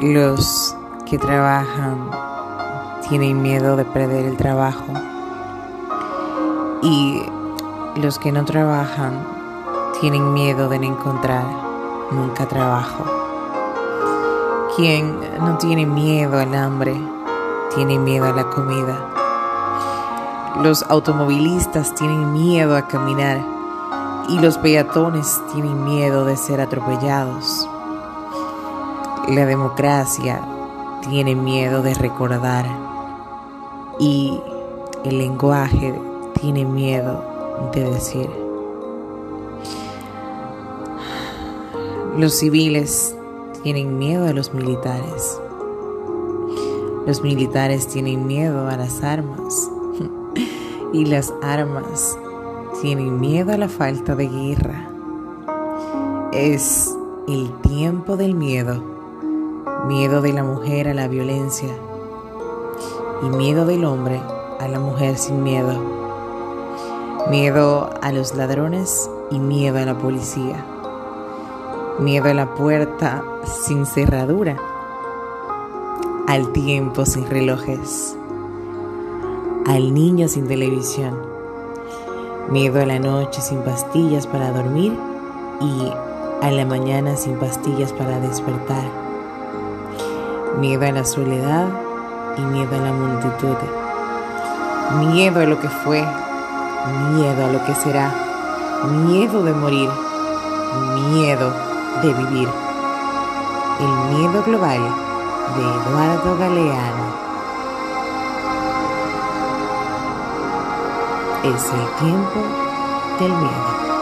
Los 0.00 0.76
que 1.06 1.18
trabajan 1.18 2.08
tienen 3.08 3.42
miedo 3.42 3.74
de 3.74 3.84
perder 3.84 4.26
el 4.26 4.36
trabajo 4.36 4.86
y 6.82 7.24
los 7.96 8.20
que 8.20 8.30
no 8.30 8.44
trabajan 8.44 9.26
tienen 10.00 10.32
miedo 10.32 10.68
de 10.68 10.78
no 10.78 10.86
encontrar 10.86 11.42
nunca 12.12 12.46
trabajo. 12.46 13.04
Quien 14.76 15.18
no 15.40 15.58
tiene 15.58 15.84
miedo 15.84 16.38
al 16.38 16.54
hambre, 16.54 16.96
tiene 17.74 17.98
miedo 17.98 18.26
a 18.26 18.32
la 18.32 18.48
comida. 18.50 18.96
Los 20.62 20.84
automovilistas 20.84 21.92
tienen 21.96 22.32
miedo 22.32 22.76
a 22.76 22.86
caminar 22.86 23.44
y 24.28 24.38
los 24.38 24.58
peatones 24.58 25.42
tienen 25.52 25.84
miedo 25.84 26.24
de 26.24 26.36
ser 26.36 26.60
atropellados. 26.60 27.68
La 29.28 29.44
democracia 29.44 30.40
tiene 31.10 31.34
miedo 31.34 31.82
de 31.82 31.92
recordar 31.92 32.64
y 33.98 34.40
el 35.04 35.18
lenguaje 35.18 35.94
tiene 36.40 36.64
miedo 36.64 37.22
de 37.74 37.90
decir. 37.90 38.30
Los 42.16 42.38
civiles 42.38 43.14
tienen 43.62 43.98
miedo 43.98 44.26
a 44.26 44.32
los 44.32 44.54
militares. 44.54 45.38
Los 47.06 47.22
militares 47.22 47.86
tienen 47.86 48.26
miedo 48.26 48.66
a 48.66 48.78
las 48.78 49.02
armas. 49.02 49.70
y 50.94 51.04
las 51.04 51.34
armas 51.42 52.16
tienen 52.80 53.20
miedo 53.20 53.52
a 53.52 53.58
la 53.58 53.68
falta 53.68 54.16
de 54.16 54.26
guerra. 54.26 54.88
Es 56.32 56.96
el 57.28 57.52
tiempo 57.60 58.16
del 58.16 58.34
miedo. 58.34 58.97
Miedo 59.86 60.20
de 60.20 60.32
la 60.32 60.42
mujer 60.42 60.88
a 60.88 60.94
la 60.94 61.08
violencia. 61.08 61.70
Y 63.22 63.28
miedo 63.30 63.64
del 63.64 63.84
hombre 63.84 64.20
a 64.58 64.68
la 64.68 64.80
mujer 64.80 65.16
sin 65.16 65.42
miedo. 65.42 65.72
Miedo 67.30 67.88
a 68.02 68.12
los 68.12 68.34
ladrones 68.34 69.08
y 69.30 69.38
miedo 69.38 69.78
a 69.78 69.84
la 69.84 69.96
policía. 69.96 70.64
Miedo 72.00 72.28
a 72.28 72.34
la 72.34 72.54
puerta 72.54 73.24
sin 73.44 73.86
cerradura. 73.86 74.56
Al 76.26 76.52
tiempo 76.52 77.06
sin 77.06 77.30
relojes. 77.30 78.16
Al 79.64 79.94
niño 79.94 80.28
sin 80.28 80.48
televisión. 80.48 81.16
Miedo 82.50 82.82
a 82.82 82.86
la 82.86 82.98
noche 82.98 83.40
sin 83.40 83.60
pastillas 83.60 84.26
para 84.26 84.50
dormir 84.50 84.92
y 85.60 85.92
a 86.42 86.50
la 86.50 86.66
mañana 86.66 87.16
sin 87.16 87.36
pastillas 87.36 87.92
para 87.92 88.20
despertar. 88.20 89.07
Miedo 90.58 90.86
a 90.86 90.90
la 90.90 91.04
soledad 91.04 91.68
y 92.36 92.40
miedo 92.40 92.74
a 92.74 92.78
la 92.80 92.92
multitud. 92.92 93.56
Miedo 94.98 95.40
a 95.40 95.44
lo 95.44 95.60
que 95.60 95.68
fue, 95.68 96.04
miedo 97.12 97.44
a 97.44 97.52
lo 97.52 97.64
que 97.64 97.74
será, 97.76 98.12
miedo 99.06 99.44
de 99.44 99.52
morir, 99.52 99.88
miedo 101.12 101.52
de 102.02 102.12
vivir. 102.12 102.48
El 103.78 104.16
miedo 104.16 104.42
global 104.42 104.80
de 105.54 105.62
Eduardo 105.62 106.36
Galeano. 106.38 107.06
Es 111.44 111.72
el 111.72 112.04
tiempo 112.04 112.40
del 113.20 113.30
miedo. 113.30 113.97